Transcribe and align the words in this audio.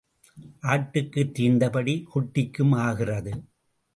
ஆட்டுக்குத் 0.63 1.33
தீர்ந்தபடி 1.39 1.95
குட்டிக்கும் 2.15 2.75
ஆகிறது. 2.77 3.33